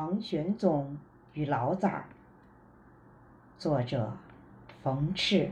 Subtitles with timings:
[0.00, 0.96] 唐玄宗
[1.32, 2.04] 与老崽儿，
[3.58, 4.12] 作者
[4.80, 5.50] 冯赤。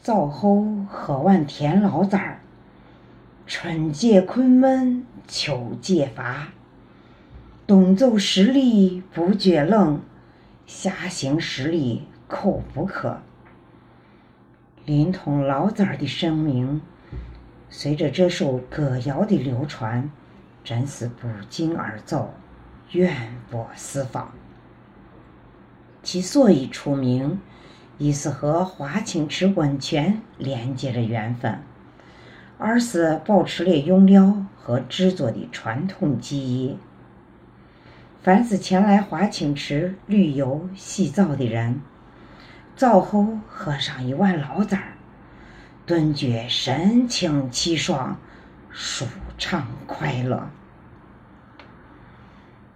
[0.00, 2.40] 灶后喝完甜老崽儿，
[3.48, 6.50] 春解困闷，秋解乏。
[7.66, 10.00] 冬走十里不觉冷，
[10.66, 13.22] 夏行十里口不渴。
[14.84, 16.80] 临潼老崽儿的声名，
[17.68, 20.08] 随着这首歌谣的流传。
[20.66, 22.34] 真是不胫而走，
[22.90, 24.32] 远播四方。
[26.02, 27.40] 其所以出名，
[27.98, 31.60] 一是和华清池温泉连接着缘分，
[32.58, 36.76] 二是保持了用料和制作的传统技艺。
[38.20, 41.80] 凡是前来华清池旅游洗澡的人，
[42.74, 44.94] 澡后喝上一碗老崽儿，
[45.86, 48.18] 顿觉神清气爽。
[48.78, 49.06] 舒
[49.38, 50.50] 畅快乐。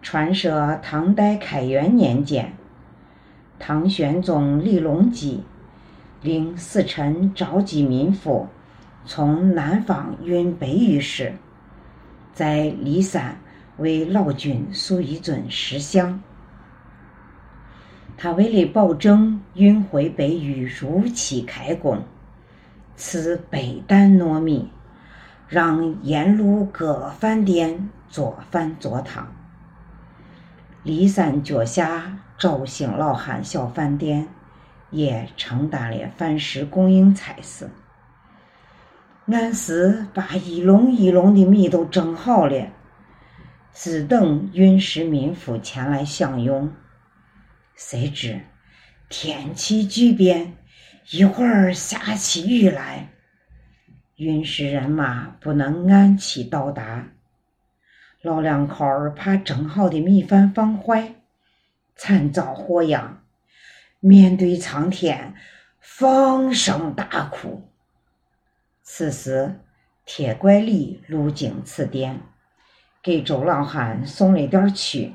[0.01, 2.55] 传说唐代开元年间，
[3.59, 5.43] 唐玄宗李隆基
[6.23, 8.49] 令使臣召集民夫
[9.05, 11.35] 从南方运北御石，
[12.33, 13.37] 在骊山
[13.77, 16.23] 为老君塑一尊石像。
[18.17, 22.03] 他为了保证运回北玉如期开工，
[22.97, 24.71] 赐北担糯米。
[25.51, 29.35] 让沿路各饭店做饭做汤。
[30.85, 34.29] 骊山脚下赵兴老汉小饭店
[34.91, 37.69] 也承担了饭食供应差事。
[39.27, 42.69] 俺是把一笼一笼的米都蒸好了，
[43.75, 46.73] 只等运食民妇前来享用。
[47.75, 48.41] 谁知
[49.09, 50.55] 天气巨变，
[51.11, 53.09] 一会儿下起雨来。
[54.21, 57.09] 运使人马不能按期到达，
[58.21, 61.15] 老两口儿怕蒸好的米饭放坏，
[61.97, 63.23] 惨遭祸殃，
[63.99, 65.35] 面对苍天，
[65.81, 67.67] 放声大哭。
[68.83, 69.59] 此时，
[70.05, 72.21] 铁拐李路经此店，
[73.03, 75.15] 给周老汉送了点去。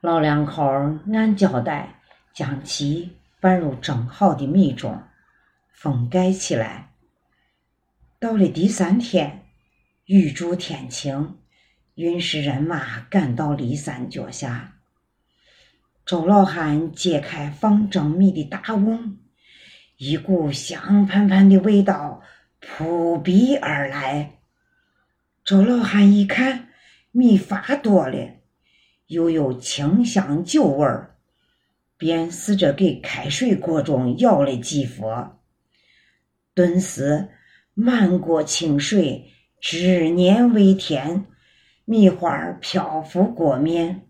[0.00, 2.00] 老两口儿按交代，
[2.32, 5.02] 将其拌入蒸好的米中，
[5.72, 6.88] 封盖起来。
[8.22, 9.42] 到了第三天，
[10.04, 11.38] 雨助天晴，
[11.96, 14.78] 运使人马赶到骊山脚下。
[16.06, 19.18] 周老汉揭开放蒸米的大瓮，
[19.96, 22.22] 一股香喷喷的味道
[22.60, 24.38] 扑鼻而来。
[25.44, 26.68] 周老汉一看，
[27.10, 28.36] 米发多了，
[29.08, 31.16] 又有清香酒味儿，
[31.96, 35.40] 便试着给开水锅中舀了几佛，
[36.54, 37.28] 顿时。
[37.74, 41.24] 满锅清水，执念为天，
[41.86, 44.06] 米花漂浮锅面，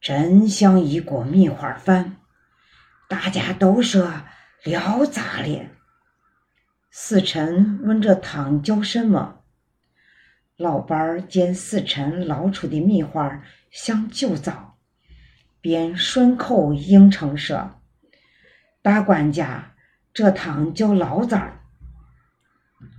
[0.00, 2.18] 真像一锅米花饭。
[3.08, 4.22] 大家都说
[4.62, 5.66] 聊杂了。
[6.92, 9.40] 死臣问这汤叫什么？
[10.56, 14.78] 老伴儿见死臣捞出的米花像酒糟，
[15.60, 17.80] 便顺口应承说
[18.82, 19.74] ：“大官家，
[20.14, 21.54] 这汤叫老杂儿。”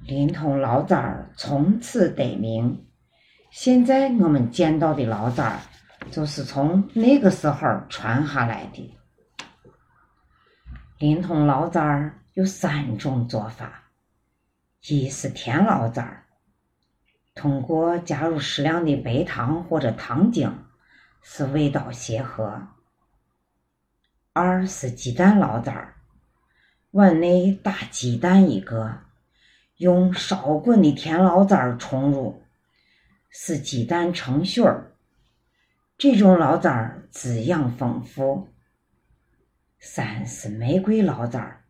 [0.10, 2.84] 临潼老崽儿从此得名。
[3.52, 5.60] 现在我们见到的老崽儿，
[6.10, 8.98] 就是从那个时候传下来的。
[10.98, 13.84] 临潼老崽儿有三种做法：
[14.88, 16.26] 一是甜老崽儿，
[17.36, 20.52] 通过加入适量的白糖或者糖精，
[21.22, 22.68] 使味道协和；
[24.34, 25.94] 二是鸡蛋老崽儿，
[26.90, 29.02] 碗内打鸡蛋一个。
[29.80, 32.42] 用烧滚的甜老崽儿冲入，
[33.30, 34.92] 使鸡蛋成絮儿。
[35.98, 38.50] 这种老崽儿滋养丰富。
[39.80, 41.64] 三是玫瑰老崽儿，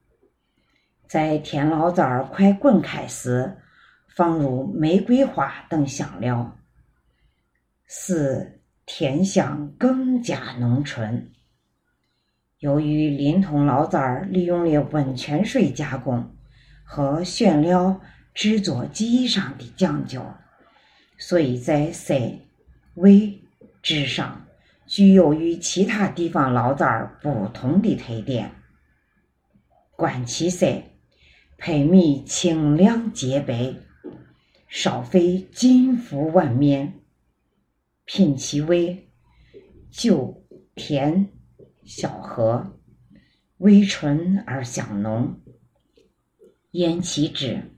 [1.08, 3.58] 在甜老崽儿快滚开时，
[4.16, 6.58] 放入玫瑰花等香料，
[7.86, 11.32] 使甜香更加浓醇。
[12.58, 16.36] 由于临潼老崽儿利用了温泉水加工。
[16.92, 18.02] 和选料
[18.34, 20.26] 制作技艺上的讲究，
[21.20, 22.16] 所以在色、
[22.96, 23.44] 味、
[23.84, 24.48] 质上
[24.88, 28.50] 具有与其他地方老崽儿不同的特点。
[29.96, 30.82] 观其色，
[31.60, 33.76] 配米清亮洁白，
[34.68, 36.94] 烧沸金浮碗面；
[38.06, 39.12] 品其味，
[39.92, 40.44] 酒
[40.74, 41.30] 甜
[41.86, 42.80] 小和，
[43.60, 45.40] 微醇而香浓。
[46.74, 47.76] 咽其汁，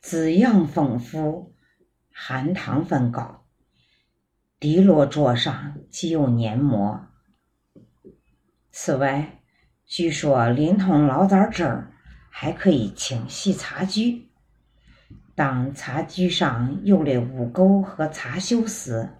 [0.00, 1.54] 滋养丰富，
[2.10, 3.44] 含糖分高。
[4.58, 7.06] 滴落桌上即有黏膜。
[8.70, 9.42] 此外，
[9.84, 11.92] 据说临潼醪糟汁儿
[12.30, 14.30] 还可以清洗茶具。
[15.34, 19.10] 当茶具上有了污垢和茶锈时，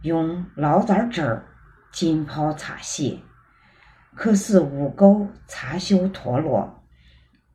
[0.00, 1.46] 用醪糟汁儿
[1.92, 3.22] 浸泡擦洗，
[4.14, 6.81] 可使污垢、茶锈脱落，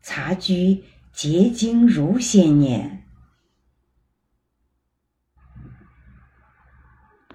[0.10, 2.97] 察居结晶如仙年。